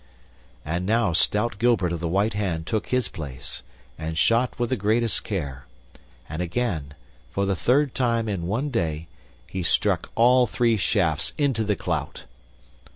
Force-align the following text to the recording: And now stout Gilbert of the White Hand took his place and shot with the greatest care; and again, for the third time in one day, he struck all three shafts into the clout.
And 0.65 0.87
now 0.87 1.13
stout 1.13 1.59
Gilbert 1.59 1.91
of 1.93 1.99
the 1.99 2.07
White 2.07 2.33
Hand 2.33 2.65
took 2.65 2.87
his 2.87 3.07
place 3.07 3.61
and 3.99 4.17
shot 4.17 4.57
with 4.57 4.71
the 4.71 4.75
greatest 4.75 5.23
care; 5.23 5.67
and 6.27 6.41
again, 6.41 6.95
for 7.29 7.45
the 7.45 7.55
third 7.55 7.93
time 7.93 8.27
in 8.27 8.47
one 8.47 8.71
day, 8.71 9.05
he 9.45 9.61
struck 9.61 10.09
all 10.15 10.47
three 10.47 10.75
shafts 10.75 11.33
into 11.37 11.63
the 11.63 11.75
clout. 11.75 12.23